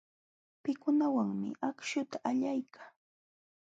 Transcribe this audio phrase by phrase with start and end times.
[0.63, 2.89] Pikuwanmi akśhuta allaykaa.